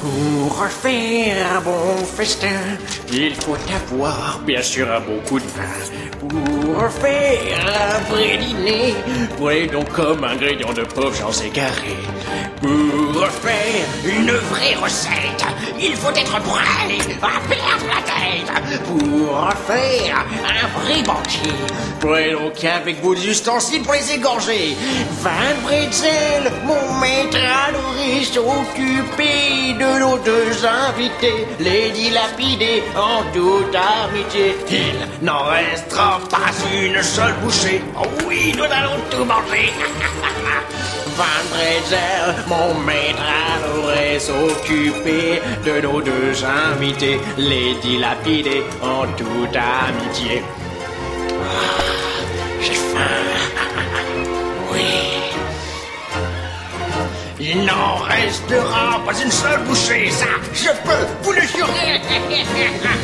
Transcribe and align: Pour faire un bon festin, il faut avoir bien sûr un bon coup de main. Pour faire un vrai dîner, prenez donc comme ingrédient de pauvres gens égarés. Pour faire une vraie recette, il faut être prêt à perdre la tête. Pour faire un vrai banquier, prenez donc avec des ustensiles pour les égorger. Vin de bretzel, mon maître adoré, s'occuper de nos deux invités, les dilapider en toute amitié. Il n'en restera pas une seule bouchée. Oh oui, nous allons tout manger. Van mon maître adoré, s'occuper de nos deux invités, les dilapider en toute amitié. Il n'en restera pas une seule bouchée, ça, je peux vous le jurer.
Pour 0.00 0.66
faire 0.66 1.36
un 1.56 1.60
bon 1.60 2.04
festin, 2.04 2.48
il 3.12 3.34
faut 3.34 3.54
avoir 3.54 4.40
bien 4.44 4.62
sûr 4.62 4.90
un 4.90 5.00
bon 5.00 5.20
coup 5.28 5.38
de 5.38 5.44
main. 5.44 5.78
Pour 6.18 6.90
faire 6.90 7.66
un 7.66 8.00
vrai 8.12 8.38
dîner, 8.38 8.94
prenez 9.38 9.66
donc 9.66 9.88
comme 9.90 10.24
ingrédient 10.24 10.72
de 10.72 10.82
pauvres 10.82 11.14
gens 11.14 11.32
égarés. 11.44 11.96
Pour 12.60 13.09
faire 13.30 13.86
une 14.04 14.30
vraie 14.32 14.74
recette, 14.74 15.44
il 15.78 15.94
faut 15.96 16.10
être 16.10 16.40
prêt 16.42 16.98
à 17.22 17.40
perdre 17.48 17.86
la 17.88 18.02
tête. 18.02 18.50
Pour 18.84 19.52
faire 19.66 20.24
un 20.44 20.66
vrai 20.78 21.02
banquier, 21.02 21.52
prenez 22.00 22.32
donc 22.32 22.64
avec 22.64 23.00
des 23.00 23.26
ustensiles 23.28 23.82
pour 23.82 23.94
les 23.94 24.12
égorger. 24.12 24.76
Vin 25.22 25.30
de 25.30 25.60
bretzel, 25.62 26.52
mon 26.64 26.98
maître 27.00 27.38
adoré, 27.68 28.24
s'occuper 28.24 29.74
de 29.78 29.79
nos 30.10 30.18
deux 30.18 30.66
invités, 30.66 31.46
les 31.58 31.90
dilapider 31.90 32.82
en 32.96 33.22
toute 33.32 33.74
amitié. 33.74 34.56
Il 34.70 35.24
n'en 35.24 35.44
restera 35.44 36.20
pas 36.30 36.52
une 36.72 37.02
seule 37.02 37.34
bouchée. 37.42 37.82
Oh 37.96 38.06
oui, 38.26 38.52
nous 38.56 38.64
allons 38.64 39.00
tout 39.10 39.24
manger. 39.24 39.72
Van 41.16 42.46
mon 42.48 42.74
maître 42.84 43.26
adoré, 43.54 44.18
s'occuper 44.18 45.42
de 45.66 45.80
nos 45.82 46.00
deux 46.00 46.44
invités, 46.44 47.20
les 47.36 47.74
dilapider 47.82 48.62
en 48.82 49.02
toute 49.18 49.56
amitié. 49.56 50.42
Il 57.42 57.64
n'en 57.64 57.96
restera 57.96 59.02
pas 59.06 59.18
une 59.18 59.30
seule 59.30 59.60
bouchée, 59.64 60.10
ça, 60.10 60.26
je 60.52 60.68
peux 60.84 61.06
vous 61.22 61.32
le 61.32 61.40
jurer. 61.40 61.98